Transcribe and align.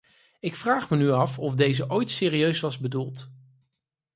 Ik 0.39 0.55
vraag 0.55 0.89
me 0.89 0.97
nu 0.97 1.11
af 1.11 1.39
of 1.39 1.53
deze 1.55 1.89
ooit 1.89 2.09
serieus 2.09 2.59
was 2.59 2.77
bedoeld. 2.79 3.31